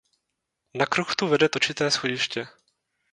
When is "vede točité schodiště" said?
1.27-2.47